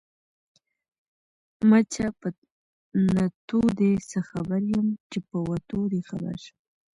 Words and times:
ـ 0.97 1.67
مچه 1.69 2.05
په 2.19 2.27
نتو 3.13 3.61
دې 3.79 3.91
څه 4.09 4.19
خبر 4.29 4.61
يم 4.73 4.87
،چې 5.11 5.19
په 5.29 5.37
وتو 5.49 5.79
دې 5.91 6.01
خبر 6.09 6.35
شم. 6.43 6.57